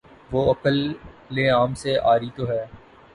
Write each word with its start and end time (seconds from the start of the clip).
وہ 0.31 0.53
عقل 0.53 0.77
عام 1.49 1.73
سے 1.73 1.95
عاری 1.97 2.29
تو 2.35 2.49
ہے۔ 2.49 2.65